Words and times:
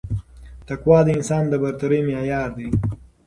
تقوا 0.67 0.99
د 1.05 1.07
انسان 1.17 1.43
د 1.49 1.53
برترۍ 1.63 2.01
معیار 2.07 2.49
دی 2.57 2.69